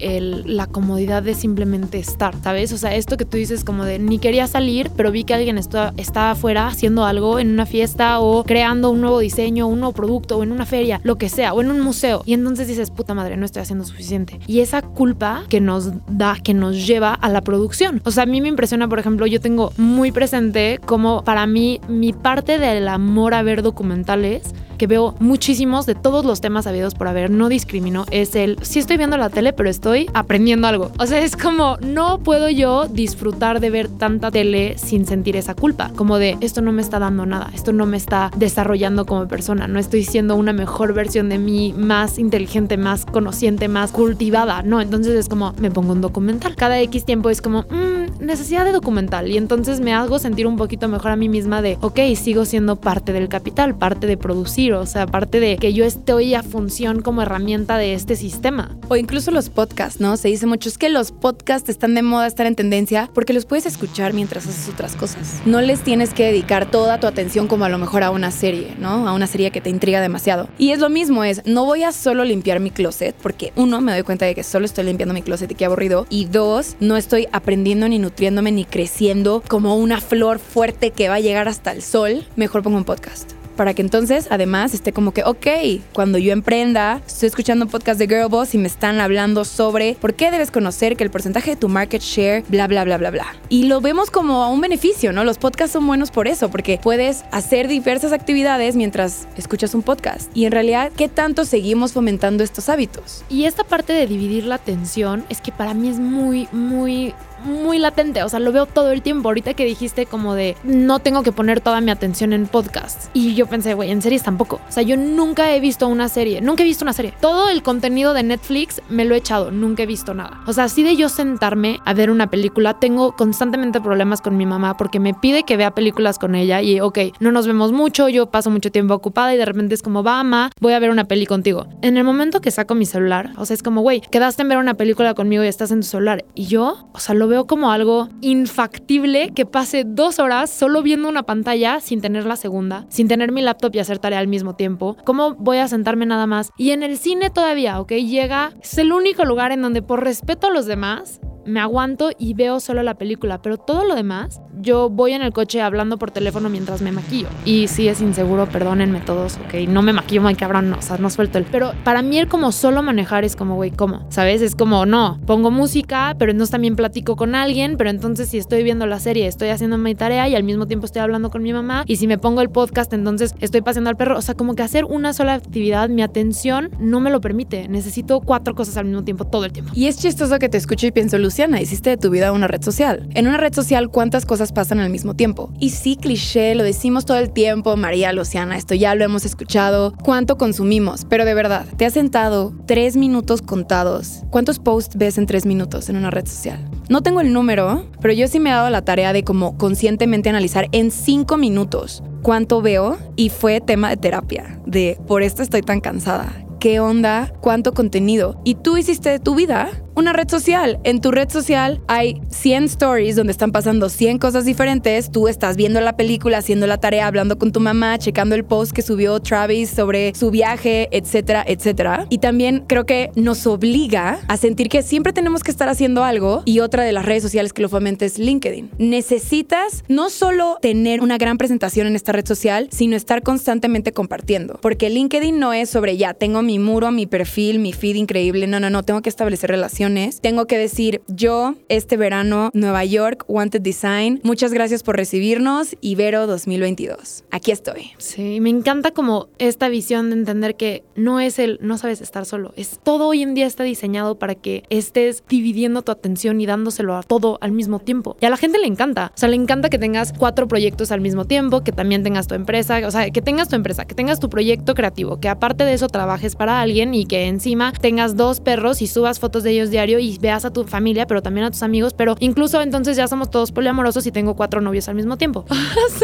la 0.45 0.67
comodidad 0.67 1.23
de 1.23 1.33
simplemente 1.33 1.97
estar, 1.97 2.35
¿sabes? 2.43 2.71
O 2.71 2.77
sea, 2.77 2.95
esto 2.95 3.17
que 3.17 3.25
tú 3.25 3.37
dices 3.37 3.63
como 3.63 3.83
de 3.83 3.97
ni 3.97 4.19
quería 4.19 4.45
salir, 4.45 4.91
pero 4.95 5.11
vi 5.11 5.23
que 5.23 5.33
alguien 5.33 5.57
está, 5.57 5.93
estaba 5.97 6.31
afuera 6.31 6.67
haciendo 6.67 7.05
algo 7.05 7.39
en 7.39 7.49
una 7.49 7.65
fiesta 7.65 8.19
o 8.19 8.43
creando 8.43 8.91
un 8.91 9.01
nuevo 9.01 9.17
diseño, 9.17 9.67
un 9.67 9.79
nuevo 9.79 9.93
producto 9.93 10.37
o 10.37 10.43
en 10.43 10.51
una 10.51 10.67
feria, 10.67 11.01
lo 11.03 11.17
que 11.17 11.29
sea, 11.29 11.53
o 11.53 11.61
en 11.61 11.71
un 11.71 11.81
museo. 11.81 12.21
Y 12.27 12.33
entonces 12.33 12.67
dices, 12.67 12.91
puta 12.91 13.15
madre, 13.15 13.37
no 13.37 13.45
estoy 13.47 13.63
haciendo 13.63 13.85
suficiente. 13.85 14.39
Y 14.45 14.59
esa 14.59 14.83
culpa 14.83 15.45
que 15.49 15.59
nos 15.59 15.89
da 16.07 16.32
que 16.41 16.53
nos 16.53 16.85
lleva 16.85 17.13
a 17.13 17.29
la 17.29 17.41
producción. 17.41 18.01
O 18.05 18.11
sea, 18.11 18.23
a 18.23 18.25
mí 18.25 18.41
me 18.41 18.47
impresiona, 18.47 18.87
por 18.87 18.99
ejemplo, 18.99 19.27
yo 19.27 19.39
tengo 19.39 19.71
muy 19.77 20.11
presente 20.11 20.79
como 20.85 21.23
para 21.23 21.45
mí 21.47 21.81
mi 21.87 22.13
parte 22.13 22.57
del 22.57 22.87
amor 22.87 23.33
a 23.33 23.43
ver 23.43 23.61
documentales 23.61 24.53
que 24.77 24.87
veo 24.87 25.15
muchísimos 25.19 25.85
de 25.85 25.95
todos 25.95 26.25
los 26.25 26.41
temas 26.41 26.67
habidos 26.67 26.95
por 26.95 27.07
haber, 27.07 27.29
no 27.29 27.49
discrimino, 27.49 28.05
es 28.11 28.35
el, 28.35 28.57
sí 28.61 28.79
estoy 28.79 28.97
viendo 28.97 29.17
la 29.17 29.29
tele, 29.29 29.53
pero 29.53 29.69
estoy 29.69 30.09
aprendiendo 30.13 30.67
algo. 30.67 30.91
O 30.99 31.05
sea, 31.05 31.19
es 31.19 31.35
como, 31.35 31.77
no 31.81 32.19
puedo 32.19 32.49
yo 32.49 32.87
disfrutar 32.87 33.59
de 33.59 33.69
ver 33.69 33.87
tanta 33.87 34.31
tele 34.31 34.77
sin 34.77 35.05
sentir 35.05 35.35
esa 35.35 35.55
culpa, 35.55 35.91
como 35.95 36.17
de, 36.17 36.37
esto 36.41 36.61
no 36.61 36.71
me 36.71 36.81
está 36.81 36.99
dando 36.99 37.25
nada, 37.25 37.51
esto 37.53 37.73
no 37.73 37.85
me 37.85 37.97
está 37.97 38.31
desarrollando 38.37 39.05
como 39.05 39.27
persona, 39.27 39.67
no 39.67 39.79
estoy 39.79 40.03
siendo 40.03 40.35
una 40.35 40.53
mejor 40.53 40.93
versión 40.93 41.29
de 41.29 41.37
mí, 41.37 41.73
más 41.77 42.17
inteligente, 42.17 42.77
más 42.77 43.05
conociente, 43.05 43.67
más 43.67 43.91
cultivada, 43.91 44.63
no, 44.63 44.81
entonces 44.81 45.15
es 45.15 45.29
como, 45.29 45.53
me 45.59 45.71
pongo 45.71 45.93
un 45.93 46.01
documental. 46.01 46.55
Cada 46.55 46.79
X 46.81 47.05
tiempo 47.05 47.29
es 47.29 47.41
como, 47.41 47.63
mmm, 47.63 48.25
necesidad 48.25 48.65
de 48.65 48.71
documental 48.71 49.29
y 49.29 49.37
entonces 49.37 49.79
me 49.79 49.93
hago 49.93 50.19
sentir 50.19 50.47
un 50.47 50.57
poquito 50.57 50.87
mejor 50.87 51.11
a 51.11 51.15
mí 51.15 51.29
misma 51.29 51.61
de, 51.61 51.77
ok, 51.81 51.99
sigo 52.15 52.45
siendo 52.45 52.75
parte 52.75 53.13
del 53.13 53.29
capital, 53.29 53.75
parte 53.75 54.07
de 54.07 54.17
producir 54.17 54.62
o 54.71 54.85
sea, 54.85 55.03
aparte 55.03 55.39
de 55.39 55.57
que 55.57 55.73
yo 55.73 55.85
estoy 55.85 56.33
a 56.35 56.43
función 56.43 57.01
como 57.01 57.21
herramienta 57.21 57.77
de 57.77 57.93
este 57.93 58.15
sistema. 58.15 58.75
O 58.87 58.95
incluso 58.95 59.31
los 59.31 59.49
podcasts, 59.49 59.99
¿no? 59.99 60.15
Se 60.17 60.29
dice 60.29 60.45
mucho, 60.45 60.69
es 60.69 60.77
que 60.77 60.89
los 60.89 61.11
podcasts 61.11 61.69
están 61.69 61.95
de 61.95 62.01
moda, 62.01 62.27
están 62.27 62.47
en 62.47 62.55
tendencia, 62.55 63.09
porque 63.13 63.33
los 63.33 63.45
puedes 63.45 63.65
escuchar 63.65 64.13
mientras 64.13 64.47
haces 64.47 64.69
otras 64.69 64.95
cosas. 64.95 65.41
No 65.45 65.61
les 65.61 65.81
tienes 65.81 66.13
que 66.13 66.25
dedicar 66.25 66.69
toda 66.69 66.99
tu 66.99 67.07
atención 67.07 67.47
como 67.47 67.65
a 67.65 67.69
lo 67.69 67.77
mejor 67.77 68.03
a 68.03 68.11
una 68.11 68.31
serie, 68.31 68.75
¿no? 68.79 69.07
A 69.07 69.13
una 69.13 69.27
serie 69.27 69.51
que 69.51 69.61
te 69.61 69.69
intriga 69.69 70.01
demasiado. 70.01 70.47
Y 70.57 70.71
es 70.71 70.79
lo 70.79 70.89
mismo, 70.89 71.23
es, 71.23 71.41
no 71.45 71.65
voy 71.65 71.83
a 71.83 71.91
solo 71.91 72.23
limpiar 72.23 72.59
mi 72.59 72.71
closet, 72.71 73.15
porque 73.21 73.51
uno, 73.55 73.81
me 73.81 73.91
doy 73.91 74.03
cuenta 74.03 74.25
de 74.25 74.35
que 74.35 74.43
solo 74.43 74.65
estoy 74.65 74.85
limpiando 74.85 75.13
mi 75.13 75.21
closet 75.21 75.51
y 75.51 75.55
qué 75.55 75.65
aburrido, 75.65 76.05
y 76.09 76.25
dos, 76.25 76.75
no 76.79 76.95
estoy 76.95 77.27
aprendiendo 77.31 77.89
ni 77.89 77.99
nutriéndome 77.99 78.51
ni 78.51 78.65
creciendo 78.65 79.43
como 79.47 79.75
una 79.75 79.99
flor 79.99 80.39
fuerte 80.39 80.91
que 80.91 81.09
va 81.09 81.15
a 81.15 81.19
llegar 81.19 81.47
hasta 81.47 81.71
el 81.71 81.81
sol, 81.81 82.25
mejor 82.35 82.63
pongo 82.63 82.77
un 82.77 82.85
podcast 82.85 83.42
para 83.55 83.73
que 83.73 83.81
entonces 83.81 84.27
además 84.29 84.73
esté 84.73 84.93
como 84.93 85.13
que, 85.13 85.23
ok, 85.23 85.47
cuando 85.93 86.17
yo 86.17 86.33
emprenda, 86.33 87.01
estoy 87.05 87.27
escuchando 87.27 87.65
un 87.65 87.71
podcast 87.71 87.99
de 87.99 88.07
Girl 88.07 88.29
Boss 88.29 88.55
y 88.55 88.57
me 88.57 88.67
están 88.67 88.99
hablando 88.99 89.45
sobre 89.45 89.95
por 89.99 90.13
qué 90.13 90.31
debes 90.31 90.51
conocer 90.51 90.97
que 90.97 91.03
el 91.03 91.11
porcentaje 91.11 91.51
de 91.51 91.55
tu 91.55 91.69
market 91.69 92.01
share, 92.01 92.43
bla, 92.49 92.67
bla, 92.67 92.83
bla, 92.83 92.97
bla, 92.97 93.11
bla. 93.11 93.35
Y 93.49 93.65
lo 93.65 93.81
vemos 93.81 94.09
como 94.09 94.51
un 94.51 94.61
beneficio, 94.61 95.13
¿no? 95.13 95.23
Los 95.23 95.37
podcasts 95.37 95.73
son 95.73 95.85
buenos 95.85 96.11
por 96.11 96.27
eso, 96.27 96.49
porque 96.49 96.79
puedes 96.81 97.23
hacer 97.31 97.67
diversas 97.67 98.11
actividades 98.11 98.75
mientras 98.75 99.27
escuchas 99.37 99.73
un 99.73 99.81
podcast. 99.81 100.29
Y 100.35 100.45
en 100.45 100.51
realidad, 100.51 100.91
¿qué 100.95 101.09
tanto 101.09 101.45
seguimos 101.45 101.93
fomentando 101.93 102.43
estos 102.43 102.69
hábitos? 102.69 103.23
Y 103.29 103.45
esta 103.45 103.63
parte 103.63 103.93
de 103.93 104.07
dividir 104.07 104.45
la 104.45 104.55
atención 104.55 105.25
es 105.29 105.41
que 105.41 105.51
para 105.51 105.73
mí 105.73 105.89
es 105.89 105.99
muy, 105.99 106.47
muy 106.51 107.13
muy 107.43 107.79
latente, 107.79 108.23
o 108.23 108.29
sea, 108.29 108.39
lo 108.39 108.51
veo 108.51 108.65
todo 108.65 108.91
el 108.91 109.01
tiempo. 109.01 109.29
Ahorita 109.29 109.53
que 109.53 109.65
dijiste 109.65 110.05
como 110.05 110.35
de 110.35 110.55
no 110.63 110.99
tengo 110.99 111.23
que 111.23 111.31
poner 111.31 111.61
toda 111.61 111.81
mi 111.81 111.91
atención 111.91 112.33
en 112.33 112.47
podcast. 112.47 113.09
Y 113.13 113.35
yo 113.35 113.47
pensé, 113.47 113.73
güey, 113.73 113.91
en 113.91 114.01
series 114.01 114.23
tampoco. 114.23 114.61
O 114.67 114.71
sea, 114.71 114.83
yo 114.83 114.97
nunca 114.97 115.53
he 115.53 115.59
visto 115.59 115.87
una 115.87 116.09
serie, 116.09 116.41
nunca 116.41 116.63
he 116.63 116.65
visto 116.65 116.85
una 116.85 116.93
serie. 116.93 117.13
Todo 117.19 117.49
el 117.49 117.63
contenido 117.63 118.13
de 118.13 118.23
Netflix 118.23 118.81
me 118.89 119.05
lo 119.05 119.15
he 119.15 119.19
echado, 119.19 119.51
nunca 119.51 119.83
he 119.83 119.85
visto 119.85 120.13
nada. 120.13 120.41
O 120.47 120.53
sea, 120.53 120.65
así 120.65 120.83
de 120.83 120.95
yo 120.95 121.09
sentarme 121.09 121.79
a 121.85 121.93
ver 121.93 122.11
una 122.11 122.29
película, 122.29 122.75
tengo 122.79 123.13
constantemente 123.15 123.81
problemas 123.81 124.21
con 124.21 124.37
mi 124.37 124.45
mamá 124.45 124.77
porque 124.77 124.99
me 124.99 125.13
pide 125.13 125.43
que 125.43 125.57
vea 125.57 125.71
películas 125.71 126.19
con 126.19 126.35
ella 126.35 126.61
y, 126.61 126.79
ok, 126.79 126.99
no 127.19 127.31
nos 127.31 127.47
vemos 127.47 127.71
mucho, 127.71 128.09
yo 128.09 128.27
paso 128.27 128.49
mucho 128.49 128.71
tiempo 128.71 128.93
ocupada 128.93 129.33
y 129.33 129.37
de 129.37 129.45
repente 129.45 129.75
es 129.75 129.81
como, 129.81 130.03
va, 130.03 130.23
mamá, 130.23 130.51
voy 130.59 130.73
a 130.73 130.79
ver 130.79 130.89
una 130.89 131.05
peli 131.05 131.25
contigo. 131.25 131.67
En 131.81 131.97
el 131.97 132.03
momento 132.03 132.41
que 132.41 132.51
saco 132.51 132.75
mi 132.75 132.85
celular, 132.85 133.31
o 133.37 133.45
sea, 133.45 133.53
es 133.55 133.63
como, 133.63 133.81
güey, 133.81 134.01
quedaste 134.01 134.43
en 134.43 134.49
ver 134.49 134.57
una 134.57 134.75
película 134.75 135.13
conmigo 135.13 135.43
y 135.43 135.47
estás 135.47 135.71
en 135.71 135.81
tu 135.81 135.87
celular. 135.87 136.23
Y 136.35 136.45
yo, 136.45 136.87
o 136.93 136.99
sea, 136.99 137.15
lo 137.15 137.27
veo 137.27 137.32
como 137.47 137.71
algo 137.71 138.09
infactible 138.21 139.31
que 139.33 139.45
pase 139.45 139.83
dos 139.85 140.19
horas 140.19 140.49
solo 140.49 140.81
viendo 140.81 141.09
una 141.09 141.23
pantalla 141.23 141.79
sin 141.79 142.01
tener 142.01 142.25
la 142.25 142.35
segunda, 142.35 142.85
sin 142.89 143.07
tener 143.07 143.31
mi 143.31 143.41
laptop 143.41 143.75
y 143.75 143.79
hacer 143.79 143.99
tarea 143.99 144.19
al 144.19 144.27
mismo 144.27 144.55
tiempo. 144.55 144.95
¿Cómo 145.03 145.33
voy 145.35 145.57
a 145.57 145.67
sentarme 145.67 146.05
nada 146.05 146.27
más? 146.27 146.51
Y 146.57 146.71
en 146.71 146.83
el 146.83 146.97
cine 146.97 147.29
todavía, 147.29 147.79
¿ok? 147.79 147.91
Llega, 147.93 148.53
es 148.61 148.77
el 148.77 148.93
único 148.93 149.25
lugar 149.25 149.51
en 149.51 149.61
donde 149.61 149.81
por 149.81 150.03
respeto 150.03 150.47
a 150.47 150.51
los 150.51 150.65
demás 150.65 151.19
me 151.45 151.59
aguanto 151.59 152.11
y 152.17 152.33
veo 152.33 152.59
solo 152.59 152.83
la 152.83 152.95
película, 152.95 153.41
pero 153.41 153.57
todo 153.57 153.85
lo 153.85 153.95
demás, 153.95 154.41
yo 154.61 154.89
voy 154.89 155.13
en 155.13 155.21
el 155.21 155.33
coche 155.33 155.61
hablando 155.61 155.97
por 155.97 156.11
teléfono 156.11 156.49
mientras 156.49 156.81
me 156.81 156.91
maquillo. 156.91 157.27
Y 157.45 157.67
si 157.67 157.87
es 157.87 158.01
inseguro, 158.01 158.47
perdónenme 158.47 159.01
todos, 159.01 159.37
ok, 159.45 159.67
no 159.67 159.81
me 159.81 159.93
maquillo, 159.93 160.21
muy 160.21 160.35
cabrón, 160.35 160.69
no, 160.69 160.77
o 160.77 160.81
sea, 160.81 160.97
no 160.97 161.09
suelto 161.09 161.37
el... 161.37 161.45
Pero 161.45 161.73
para 161.83 162.01
mí 162.01 162.17
el 162.17 162.27
como 162.27 162.51
solo 162.51 162.83
manejar 162.83 163.23
es 163.23 163.35
como, 163.35 163.55
güey, 163.55 163.71
¿cómo? 163.71 164.05
¿Sabes? 164.09 164.41
Es 164.41 164.55
como, 164.55 164.85
no, 164.85 165.19
pongo 165.25 165.51
música, 165.51 166.15
pero 166.17 166.31
entonces 166.31 166.51
también 166.51 166.75
platico 166.75 167.15
con 167.15 167.35
alguien, 167.35 167.77
pero 167.77 167.89
entonces 167.89 168.29
si 168.29 168.37
estoy 168.37 168.63
viendo 168.63 168.85
la 168.85 168.99
serie, 168.99 169.27
estoy 169.27 169.49
haciendo 169.49 169.77
mi 169.77 169.95
tarea 169.95 170.27
y 170.27 170.35
al 170.35 170.43
mismo 170.43 170.67
tiempo 170.67 170.85
estoy 170.85 171.01
hablando 171.01 171.29
con 171.29 171.43
mi 171.43 171.53
mamá, 171.53 171.83
y 171.87 171.97
si 171.97 172.07
me 172.07 172.17
pongo 172.17 172.41
el 172.41 172.49
podcast, 172.49 172.93
entonces 172.93 173.35
estoy 173.39 173.61
paseando 173.61 173.89
al 173.89 173.97
perro, 173.97 174.17
o 174.17 174.21
sea, 174.21 174.35
como 174.35 174.55
que 174.55 174.63
hacer 174.63 174.85
una 174.85 175.13
sola 175.13 175.33
actividad, 175.33 175.89
mi 175.89 176.01
atención 176.01 176.69
no 176.79 176.99
me 176.99 177.09
lo 177.09 177.21
permite, 177.21 177.67
necesito 177.67 178.21
cuatro 178.21 178.55
cosas 178.55 178.77
al 178.77 178.85
mismo 178.85 179.03
tiempo, 179.03 179.25
todo 179.25 179.45
el 179.45 179.51
tiempo. 179.51 179.71
Y 179.75 179.87
es 179.87 179.97
chistoso 179.97 180.39
que 180.39 180.49
te 180.49 180.57
escucho 180.57 180.87
y 180.87 180.91
pienso, 180.91 181.17
Luciana, 181.33 181.61
hiciste 181.61 181.89
de 181.89 181.97
tu 181.97 182.11
vida 182.11 182.31
una 182.31 182.45
red 182.45 182.61
social. 182.61 183.09
En 183.15 183.25
una 183.25 183.37
red 183.37 183.55
social, 183.55 183.89
¿cuántas 183.89 184.23
cosas 184.23 184.51
pasan 184.51 184.79
al 184.79 184.91
mismo 184.91 185.15
tiempo? 185.15 185.51
Y 185.59 185.71
sí, 185.71 185.95
cliché, 185.95 186.53
lo 186.53 186.61
decimos 186.63 187.05
todo 187.05 187.17
el 187.17 187.31
tiempo, 187.31 187.75
María, 187.75 188.13
Luciana, 188.13 188.55
esto 188.55 188.75
ya 188.75 188.93
lo 188.93 189.03
hemos 189.03 189.25
escuchado. 189.25 189.95
¿Cuánto 190.03 190.37
consumimos? 190.37 191.07
Pero 191.09 191.25
de 191.25 191.33
verdad, 191.33 191.65
¿te 191.75 191.87
has 191.87 191.93
sentado 191.93 192.53
tres 192.67 192.97
minutos 192.97 193.41
contados? 193.41 194.21
¿Cuántos 194.29 194.59
posts 194.59 194.95
ves 194.95 195.17
en 195.17 195.25
tres 195.25 195.47
minutos 195.47 195.89
en 195.89 195.95
una 195.95 196.11
red 196.11 196.27
social? 196.27 196.59
No 196.87 197.01
tengo 197.01 197.19
el 197.19 197.33
número, 197.33 197.87
pero 197.99 198.13
yo 198.13 198.27
sí 198.27 198.39
me 198.39 198.51
he 198.51 198.53
dado 198.53 198.69
la 198.69 198.85
tarea 198.85 199.11
de 199.11 199.23
como 199.23 199.57
conscientemente 199.57 200.29
analizar 200.29 200.67
en 200.71 200.91
cinco 200.91 201.37
minutos 201.37 202.03
cuánto 202.21 202.61
veo 202.61 202.99
y 203.15 203.29
fue 203.29 203.59
tema 203.59 203.89
de 203.89 203.97
terapia, 203.97 204.61
de 204.67 204.99
por 205.07 205.23
esto 205.23 205.41
estoy 205.41 205.63
tan 205.63 205.81
cansada. 205.81 206.31
¿Qué 206.59 206.79
onda? 206.79 207.33
¿Cuánto 207.41 207.73
contenido? 207.73 208.39
Y 208.45 208.55
tú 208.55 208.77
hiciste 208.77 209.09
de 209.09 209.19
tu 209.19 209.35
vida 209.35 209.82
una 209.95 210.13
red 210.13 210.27
social. 210.29 210.79
En 210.83 211.01
tu 211.01 211.11
red 211.11 211.29
social 211.29 211.81
hay 211.87 212.21
100 212.29 212.65
stories 212.65 213.15
donde 213.15 213.31
están 213.31 213.51
pasando 213.51 213.89
100 213.89 214.17
cosas 214.17 214.45
diferentes. 214.45 215.11
Tú 215.11 215.27
estás 215.27 215.55
viendo 215.55 215.79
la 215.81 215.95
película, 215.95 216.39
haciendo 216.39 216.67
la 216.67 216.77
tarea, 216.77 217.07
hablando 217.07 217.37
con 217.37 217.51
tu 217.51 217.59
mamá, 217.59 217.97
checando 217.97 218.35
el 218.35 218.43
post 218.43 218.71
que 218.71 218.81
subió 218.81 219.19
Travis 219.19 219.69
sobre 219.69 220.13
su 220.15 220.31
viaje, 220.31 220.87
etcétera, 220.91 221.43
etcétera. 221.45 222.07
Y 222.09 222.17
también 222.17 222.63
creo 222.67 222.85
que 222.85 223.11
nos 223.15 223.45
obliga 223.45 224.19
a 224.27 224.37
sentir 224.37 224.69
que 224.69 224.81
siempre 224.81 225.13
tenemos 225.13 225.43
que 225.43 225.51
estar 225.51 225.69
haciendo 225.69 226.03
algo. 226.03 226.41
Y 226.45 226.59
otra 226.59 226.83
de 226.83 226.91
las 226.91 227.05
redes 227.05 227.23
sociales 227.23 227.53
que 227.53 227.61
lo 227.61 227.69
fomenta 227.69 228.05
es 228.05 228.17
LinkedIn. 228.17 228.71
Necesitas 228.77 229.83
no 229.87 230.09
solo 230.09 230.57
tener 230.61 231.01
una 231.01 231.17
gran 231.17 231.37
presentación 231.37 231.87
en 231.87 231.95
esta 231.95 232.11
red 232.11 232.25
social, 232.25 232.67
sino 232.71 232.95
estar 232.95 233.21
constantemente 233.21 233.91
compartiendo. 233.91 234.57
Porque 234.61 234.89
LinkedIn 234.89 235.39
no 235.39 235.53
es 235.53 235.69
sobre 235.69 235.97
ya, 235.97 236.13
tengo 236.13 236.41
mi 236.41 236.57
muro, 236.57 236.91
mi 236.91 237.05
perfil, 237.05 237.59
mi 237.59 237.73
feed 237.73 237.95
increíble. 237.95 238.47
No, 238.47 238.59
no, 238.59 238.69
no, 238.69 238.83
tengo 238.83 239.01
que 239.01 239.09
establecer 239.09 239.49
relaciones 239.49 239.82
tengo 240.21 240.45
que 240.47 240.57
decir, 240.57 241.01
yo 241.07 241.55
este 241.67 241.97
verano, 241.97 242.51
Nueva 242.53 242.85
York, 242.85 243.25
Wanted 243.27 243.59
Design, 243.61 244.21
muchas 244.23 244.53
gracias 244.53 244.81
por 244.81 244.95
recibirnos, 244.95 245.75
Ibero 245.81 246.25
2022. 246.25 247.25
Aquí 247.31 247.51
estoy. 247.51 247.91
Sí, 247.97 248.39
me 248.39 248.49
encanta 248.49 248.91
como 248.91 249.27
esta 249.39 249.67
visión 249.67 250.09
de 250.09 250.15
entender 250.15 250.55
que 250.55 250.83
no 250.95 251.19
es 251.19 251.37
el, 251.37 251.59
no 251.61 251.77
sabes 251.77 251.99
estar 251.99 252.25
solo, 252.25 252.53
es 252.55 252.79
todo 252.81 253.07
hoy 253.07 253.23
en 253.23 253.33
día 253.33 253.45
está 253.45 253.63
diseñado 253.65 254.17
para 254.17 254.35
que 254.35 254.63
estés 254.69 255.21
dividiendo 255.27 255.81
tu 255.81 255.91
atención 255.91 256.39
y 256.39 256.45
dándoselo 256.45 256.95
a 256.95 257.03
todo 257.03 257.37
al 257.41 257.51
mismo 257.51 257.79
tiempo. 257.79 258.15
Y 258.21 258.25
a 258.25 258.29
la 258.29 258.37
gente 258.37 258.59
le 258.59 258.67
encanta, 258.67 259.11
o 259.13 259.17
sea, 259.17 259.27
le 259.27 259.35
encanta 259.35 259.69
que 259.69 259.79
tengas 259.79 260.13
cuatro 260.13 260.47
proyectos 260.47 260.93
al 260.93 261.01
mismo 261.01 261.25
tiempo, 261.25 261.61
que 261.61 261.73
también 261.73 262.03
tengas 262.03 262.27
tu 262.27 262.35
empresa, 262.35 262.79
o 262.87 262.91
sea, 262.91 263.09
que 263.09 263.21
tengas 263.21 263.49
tu 263.49 263.57
empresa, 263.57 263.83
que 263.83 263.95
tengas 263.95 264.21
tu 264.21 264.29
proyecto 264.29 264.75
creativo, 264.75 265.19
que 265.19 265.27
aparte 265.27 265.65
de 265.65 265.73
eso 265.73 265.89
trabajes 265.89 266.37
para 266.37 266.61
alguien 266.61 266.93
y 266.93 267.05
que 267.05 267.27
encima 267.27 267.73
tengas 267.73 268.15
dos 268.15 268.39
perros 268.39 268.81
y 268.81 268.87
subas 268.87 269.19
fotos 269.19 269.43
de 269.43 269.51
ellos 269.51 269.72
diario 269.73 269.99
y 269.99 270.17
veas 270.19 270.45
a 270.45 270.53
tu 270.53 270.63
familia, 270.63 271.05
pero 271.05 271.21
también 271.21 271.45
a 271.45 271.51
tus 271.51 271.63
amigos, 271.63 271.93
pero 271.93 272.15
incluso 272.19 272.61
entonces 272.61 272.95
ya 272.95 273.07
somos 273.09 273.29
todos 273.29 273.51
poliamorosos 273.51 274.05
y 274.07 274.11
tengo 274.11 274.35
cuatro 274.35 274.61
novios 274.61 274.87
al 274.87 274.95
mismo 274.95 275.17
tiempo. 275.17 275.45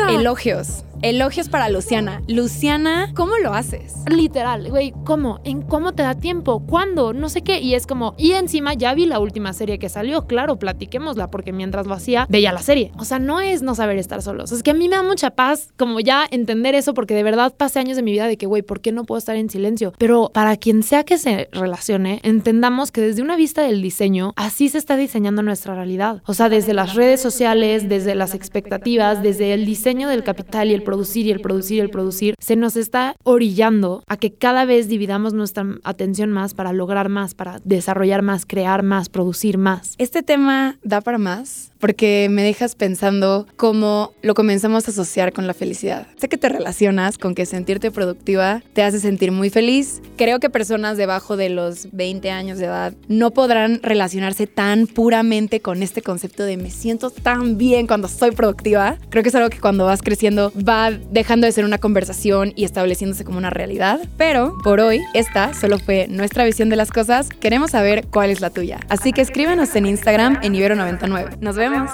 Elogios. 0.09 0.83
Elogios 1.01 1.47
para 1.47 1.69
Luciana. 1.69 2.21
Luciana, 2.27 3.13
¿cómo 3.15 3.37
lo 3.37 3.53
haces? 3.53 3.95
Literal, 4.11 4.69
güey, 4.69 4.93
¿cómo? 5.05 5.39
¿En 5.45 5.61
cómo 5.61 5.93
te 5.93 6.03
da 6.03 6.15
tiempo? 6.15 6.65
¿Cuándo? 6.67 7.13
No 7.13 7.29
sé 7.29 7.41
qué. 7.41 7.61
Y 7.61 7.75
es 7.75 7.87
como, 7.87 8.15
y 8.17 8.33
encima 8.33 8.73
ya 8.73 8.93
vi 8.93 9.05
la 9.05 9.19
última 9.19 9.53
serie 9.53 9.79
que 9.79 9.87
salió, 9.87 10.27
claro, 10.27 10.59
platiquémosla, 10.59 11.31
porque 11.31 11.53
mientras 11.53 11.87
lo 11.87 11.93
hacía, 11.93 12.27
veía 12.29 12.51
la 12.51 12.61
serie. 12.61 12.91
O 12.97 13.05
sea, 13.05 13.17
no 13.19 13.39
es 13.39 13.61
no 13.61 13.75
saber 13.75 13.97
estar 13.97 14.21
solos. 14.21 14.51
Es 14.51 14.61
que 14.61 14.71
a 14.71 14.73
mí 14.73 14.89
me 14.89 14.97
da 14.97 15.03
mucha 15.03 15.29
paz 15.29 15.69
como 15.77 16.01
ya 16.01 16.27
entender 16.29 16.75
eso, 16.75 16.93
porque 16.93 17.15
de 17.15 17.23
verdad 17.23 17.53
pasé 17.55 17.79
años 17.79 17.95
de 17.95 18.03
mi 18.03 18.11
vida 18.11 18.27
de 18.27 18.37
que, 18.37 18.45
güey, 18.45 18.61
¿por 18.61 18.81
qué 18.81 18.91
no 18.91 19.05
puedo 19.05 19.19
estar 19.19 19.37
en 19.37 19.49
silencio? 19.49 19.93
Pero 19.97 20.31
para 20.33 20.57
quien 20.57 20.83
sea 20.83 21.03
que 21.05 21.17
se 21.17 21.47
relacione, 21.51 22.19
entendamos 22.23 22.91
que 22.91 23.01
desde 23.01 23.21
una 23.21 23.35
vista 23.35 23.58
del 23.63 23.81
diseño, 23.81 24.33
así 24.35 24.69
se 24.69 24.77
está 24.77 24.95
diseñando 24.95 25.41
nuestra 25.41 25.75
realidad. 25.75 26.21
O 26.25 26.33
sea, 26.33 26.49
desde 26.49 26.73
las 26.73 26.95
redes 26.95 27.21
sociales, 27.21 27.89
desde 27.89 28.15
las 28.15 28.33
expectativas, 28.33 29.21
desde 29.23 29.53
el 29.53 29.65
diseño 29.65 30.09
del 30.09 30.23
capital 30.23 30.69
y 30.69 30.73
el 30.73 30.83
producir 30.83 31.25
y 31.25 31.31
el 31.31 31.41
producir 31.41 31.77
y 31.77 31.81
el 31.81 31.89
producir, 31.89 32.35
se 32.39 32.55
nos 32.55 32.75
está 32.75 33.15
orillando 33.23 34.03
a 34.07 34.17
que 34.17 34.33
cada 34.33 34.65
vez 34.65 34.87
dividamos 34.87 35.33
nuestra 35.33 35.65
atención 35.83 36.31
más 36.31 36.53
para 36.53 36.73
lograr 36.73 37.09
más, 37.09 37.35
para 37.35 37.59
desarrollar 37.63 38.21
más, 38.21 38.45
crear 38.45 38.83
más, 38.83 39.09
producir 39.09 39.57
más. 39.57 39.95
Este 39.97 40.23
tema 40.23 40.77
da 40.83 41.01
para 41.01 41.17
más 41.17 41.71
porque 41.79 42.27
me 42.29 42.43
dejas 42.43 42.75
pensando 42.75 43.47
cómo 43.55 44.13
lo 44.21 44.33
comenzamos 44.33 44.87
a 44.87 44.91
asociar 44.91 45.33
con 45.33 45.47
la 45.47 45.53
felicidad. 45.53 46.07
Sé 46.17 46.27
que 46.27 46.37
te 46.37 46.49
relacionas 46.49 47.17
con 47.17 47.35
que 47.35 47.45
sentirte 47.45 47.89
productiva 47.91 48.61
te 48.73 48.83
hace 48.83 48.99
sentir 48.99 49.31
muy 49.31 49.49
feliz. 49.49 50.01
Creo 50.17 50.39
que 50.39 50.49
personas 50.49 50.97
debajo 50.97 51.37
de 51.37 51.49
los 51.49 51.87
20 51.91 52.29
años 52.31 52.57
de 52.57 52.65
edad 52.65 52.93
no 53.07 53.31
podrán 53.49 53.79
relacionarse 53.81 54.45
tan 54.45 54.85
puramente 54.85 55.59
con 55.59 55.81
este 55.81 56.03
concepto 56.03 56.43
de 56.43 56.55
me 56.55 56.69
siento 56.69 57.09
tan 57.09 57.57
bien 57.57 57.87
cuando 57.87 58.07
soy 58.07 58.29
productiva. 58.29 58.97
Creo 59.09 59.23
que 59.23 59.29
es 59.29 59.35
algo 59.35 59.49
que 59.49 59.59
cuando 59.59 59.85
vas 59.85 60.03
creciendo 60.03 60.53
va 60.55 60.91
dejando 60.91 61.47
de 61.47 61.51
ser 61.51 61.65
una 61.65 61.79
conversación 61.79 62.53
y 62.55 62.63
estableciéndose 62.63 63.25
como 63.25 63.39
una 63.39 63.49
realidad. 63.49 64.01
Pero 64.17 64.55
por 64.63 64.79
hoy, 64.79 65.01
esta 65.15 65.55
solo 65.55 65.79
fue 65.79 66.05
nuestra 66.09 66.45
visión 66.45 66.69
de 66.69 66.75
las 66.75 66.91
cosas. 66.91 67.27
Queremos 67.27 67.71
saber 67.71 68.05
cuál 68.11 68.29
es 68.29 68.39
la 68.39 68.51
tuya. 68.51 68.81
Así 68.87 69.13
que 69.13 69.21
escríbenos 69.21 69.75
en 69.75 69.87
Instagram 69.87 70.37
en 70.43 70.53
Ibero99. 70.53 71.39
Nos 71.39 71.55
vemos 71.55 71.89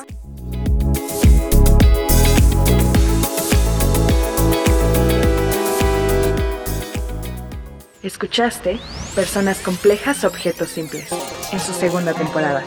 Escuchaste 8.05 8.79
Personas 9.15 9.57
Complejas, 9.57 10.25
Objetos 10.25 10.69
Simples, 10.69 11.09
en 11.51 11.59
su 11.59 11.73
segunda 11.73 12.13
temporada. 12.13 12.63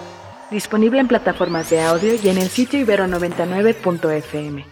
Disponible 0.50 1.00
en 1.00 1.08
plataformas 1.08 1.70
de 1.70 1.80
audio 1.80 2.14
y 2.14 2.28
en 2.28 2.38
el 2.38 2.48
sitio 2.48 2.84
ibero99.fm. 2.84 4.64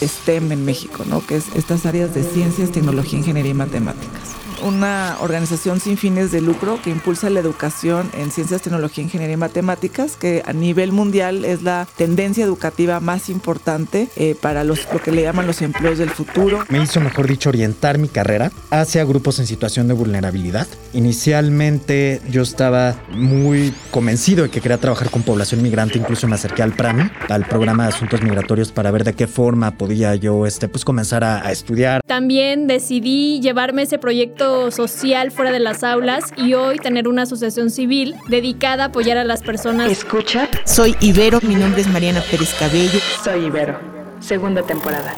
STEM 0.00 0.52
en 0.52 0.64
México, 0.64 1.04
¿no? 1.06 1.24
Que 1.24 1.36
es 1.36 1.54
estas 1.54 1.86
áreas 1.86 2.14
de 2.14 2.24
ciencias, 2.24 2.72
tecnología, 2.72 3.18
ingeniería 3.18 3.52
y 3.52 3.54
matemáticas 3.54 4.41
una 4.62 5.16
organización 5.20 5.80
sin 5.80 5.96
fines 5.96 6.30
de 6.30 6.40
lucro 6.40 6.78
que 6.82 6.90
impulsa 6.90 7.30
la 7.30 7.40
educación 7.40 8.10
en 8.18 8.30
ciencias, 8.30 8.62
tecnología, 8.62 9.04
ingeniería 9.04 9.34
y 9.34 9.38
matemáticas, 9.38 10.16
que 10.16 10.42
a 10.46 10.52
nivel 10.52 10.92
mundial 10.92 11.44
es 11.44 11.62
la 11.62 11.86
tendencia 11.96 12.44
educativa 12.44 13.00
más 13.00 13.28
importante 13.28 14.08
eh, 14.16 14.36
para 14.40 14.64
los, 14.64 14.86
lo 14.92 15.00
que 15.00 15.12
le 15.12 15.22
llaman 15.22 15.46
los 15.46 15.62
empleos 15.62 15.98
del 15.98 16.10
futuro. 16.10 16.64
Me 16.68 16.82
hizo, 16.82 17.00
mejor 17.00 17.26
dicho, 17.26 17.48
orientar 17.48 17.98
mi 17.98 18.08
carrera 18.08 18.50
hacia 18.70 19.04
grupos 19.04 19.38
en 19.38 19.46
situación 19.46 19.88
de 19.88 19.94
vulnerabilidad. 19.94 20.66
Inicialmente 20.92 22.20
yo 22.30 22.42
estaba 22.42 22.96
muy 23.12 23.74
convencido 23.90 24.44
de 24.44 24.50
que 24.50 24.60
quería 24.60 24.78
trabajar 24.78 25.10
con 25.10 25.22
población 25.22 25.62
migrante, 25.62 25.98
incluso 25.98 26.28
me 26.28 26.34
acerqué 26.34 26.62
al 26.62 26.72
PRAMI, 26.72 27.10
al 27.28 27.46
programa 27.46 27.84
de 27.84 27.90
asuntos 27.90 28.22
migratorios, 28.22 28.72
para 28.72 28.90
ver 28.90 29.04
de 29.04 29.14
qué 29.14 29.26
forma 29.26 29.72
podía 29.72 30.14
yo 30.14 30.46
este, 30.46 30.68
pues, 30.68 30.84
comenzar 30.84 31.24
a, 31.24 31.46
a 31.46 31.52
estudiar. 31.52 32.00
También 32.06 32.66
decidí 32.66 33.40
llevarme 33.40 33.82
ese 33.82 33.98
proyecto 33.98 34.51
social 34.70 35.30
fuera 35.30 35.50
de 35.50 35.58
las 35.60 35.82
aulas 35.84 36.24
y 36.36 36.54
hoy 36.54 36.78
tener 36.78 37.08
una 37.08 37.22
asociación 37.22 37.70
civil 37.70 38.14
dedicada 38.28 38.84
a 38.84 38.86
apoyar 38.86 39.18
a 39.18 39.24
las 39.24 39.42
personas. 39.42 39.90
Escucha, 39.90 40.48
Soy 40.64 40.96
Ibero, 41.00 41.38
mi 41.42 41.54
nombre 41.54 41.80
es 41.82 41.88
Mariana 41.88 42.22
Pérez 42.30 42.54
Cabello. 42.58 42.98
soy 43.24 43.46
Ibero. 43.46 43.78
Segunda 44.20 44.62
temporada. 44.62 45.14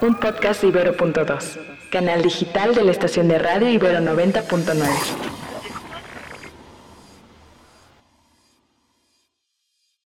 Un 0.00 0.14
podcast 0.16 0.62
de 0.62 0.68
Ibero.2. 0.68 1.58
Canal 1.90 2.22
digital 2.22 2.74
de 2.74 2.84
la 2.84 2.90
estación 2.90 3.28
de 3.28 3.38
radio 3.38 3.68
Ibero 3.68 3.98
90.9. 4.00 5.37